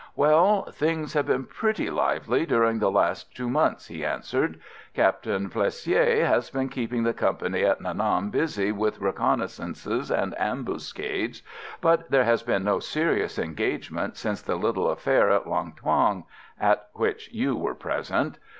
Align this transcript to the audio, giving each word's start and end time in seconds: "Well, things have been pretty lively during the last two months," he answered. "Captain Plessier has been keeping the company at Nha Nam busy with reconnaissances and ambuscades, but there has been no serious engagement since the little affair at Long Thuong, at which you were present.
"Well, 0.15 0.63
things 0.71 1.13
have 1.13 1.27
been 1.27 1.43
pretty 1.45 1.91
lively 1.91 2.47
during 2.47 2.79
the 2.79 2.89
last 2.89 3.35
two 3.35 3.47
months," 3.47 3.85
he 3.85 4.03
answered. 4.03 4.59
"Captain 4.95 5.47
Plessier 5.47 6.25
has 6.25 6.49
been 6.49 6.69
keeping 6.69 7.03
the 7.03 7.13
company 7.13 7.63
at 7.63 7.79
Nha 7.79 7.95
Nam 7.95 8.31
busy 8.31 8.71
with 8.71 8.99
reconnaissances 8.99 10.09
and 10.09 10.33
ambuscades, 10.39 11.43
but 11.81 12.09
there 12.09 12.23
has 12.25 12.41
been 12.41 12.63
no 12.63 12.79
serious 12.79 13.37
engagement 13.37 14.17
since 14.17 14.41
the 14.41 14.55
little 14.55 14.89
affair 14.89 15.29
at 15.29 15.45
Long 15.47 15.71
Thuong, 15.73 16.23
at 16.59 16.87
which 16.93 17.31
you 17.31 17.55
were 17.55 17.75
present. 17.75 18.39